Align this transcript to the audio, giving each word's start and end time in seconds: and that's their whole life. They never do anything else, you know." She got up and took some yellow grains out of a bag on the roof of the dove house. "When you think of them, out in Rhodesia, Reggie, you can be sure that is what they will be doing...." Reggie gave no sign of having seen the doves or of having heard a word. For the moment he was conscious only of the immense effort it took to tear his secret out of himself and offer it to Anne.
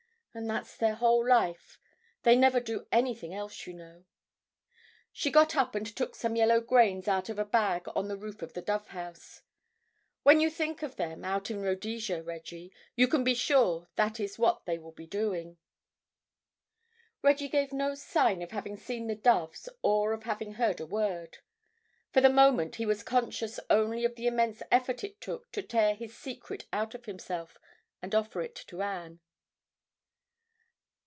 and 0.33 0.49
that's 0.49 0.77
their 0.77 0.95
whole 0.95 1.27
life. 1.27 1.77
They 2.23 2.37
never 2.37 2.61
do 2.61 2.87
anything 2.89 3.33
else, 3.33 3.67
you 3.67 3.73
know." 3.73 4.05
She 5.11 5.29
got 5.29 5.57
up 5.57 5.75
and 5.75 5.85
took 5.85 6.15
some 6.15 6.37
yellow 6.37 6.61
grains 6.61 7.09
out 7.09 7.27
of 7.27 7.37
a 7.37 7.43
bag 7.43 7.85
on 7.97 8.07
the 8.07 8.15
roof 8.15 8.41
of 8.41 8.53
the 8.53 8.61
dove 8.61 8.87
house. 8.87 9.41
"When 10.23 10.39
you 10.39 10.49
think 10.49 10.83
of 10.83 10.95
them, 10.95 11.25
out 11.25 11.51
in 11.51 11.61
Rhodesia, 11.61 12.23
Reggie, 12.23 12.71
you 12.95 13.09
can 13.09 13.25
be 13.25 13.33
sure 13.33 13.89
that 13.97 14.21
is 14.21 14.39
what 14.39 14.63
they 14.63 14.77
will 14.77 14.93
be 14.93 15.05
doing...." 15.05 15.57
Reggie 17.21 17.49
gave 17.49 17.73
no 17.73 17.93
sign 17.93 18.41
of 18.41 18.51
having 18.51 18.77
seen 18.77 19.07
the 19.07 19.15
doves 19.15 19.67
or 19.81 20.13
of 20.13 20.23
having 20.23 20.53
heard 20.53 20.79
a 20.79 20.85
word. 20.85 21.39
For 22.13 22.21
the 22.21 22.29
moment 22.29 22.75
he 22.77 22.85
was 22.85 23.03
conscious 23.03 23.59
only 23.69 24.05
of 24.05 24.15
the 24.15 24.27
immense 24.27 24.61
effort 24.71 25.03
it 25.03 25.19
took 25.19 25.51
to 25.51 25.61
tear 25.61 25.93
his 25.93 26.15
secret 26.17 26.67
out 26.71 26.95
of 26.95 27.03
himself 27.03 27.57
and 28.01 28.15
offer 28.15 28.39
it 28.41 28.55
to 28.55 28.81
Anne. 28.81 29.19